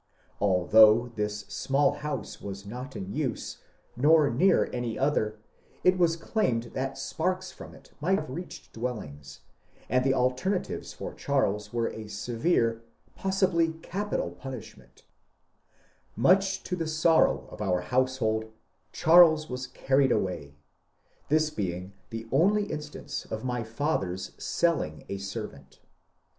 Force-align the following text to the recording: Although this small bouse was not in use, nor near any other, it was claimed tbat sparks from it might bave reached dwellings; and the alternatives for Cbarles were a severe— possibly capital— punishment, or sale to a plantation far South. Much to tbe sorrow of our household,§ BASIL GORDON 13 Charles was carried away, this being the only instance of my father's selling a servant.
Although 0.39 1.09
this 1.09 1.41
small 1.41 1.99
bouse 2.01 2.41
was 2.41 2.65
not 2.65 2.95
in 2.95 3.13
use, 3.13 3.59
nor 3.95 4.31
near 4.31 4.67
any 4.73 4.97
other, 4.97 5.37
it 5.83 5.95
was 5.99 6.15
claimed 6.15 6.73
tbat 6.73 6.97
sparks 6.97 7.51
from 7.51 7.75
it 7.75 7.91
might 8.01 8.15
bave 8.15 8.29
reached 8.31 8.73
dwellings; 8.73 9.41
and 9.89 10.03
the 10.03 10.15
alternatives 10.15 10.91
for 10.91 11.13
Cbarles 11.13 11.71
were 11.71 11.89
a 11.91 12.07
severe— 12.07 12.81
possibly 13.23 13.73
capital— 13.83 14.31
punishment, 14.41 15.03
or 15.03 15.03
sale 15.03 15.03
to 15.03 15.03
a 15.37 16.21
plantation 16.23 16.23
far 16.23 16.33
South. 16.33 16.39
Much 16.39 16.63
to 16.63 16.75
tbe 16.77 16.89
sorrow 16.89 17.47
of 17.51 17.61
our 17.61 17.81
household,§ 17.81 18.45
BASIL 18.47 18.49
GORDON 18.49 18.53
13 18.93 19.03
Charles 19.03 19.49
was 19.51 19.67
carried 19.67 20.11
away, 20.11 20.55
this 21.29 21.51
being 21.51 21.93
the 22.09 22.25
only 22.31 22.63
instance 22.71 23.25
of 23.25 23.43
my 23.43 23.63
father's 23.63 24.31
selling 24.43 25.05
a 25.09 25.19
servant. 25.19 25.79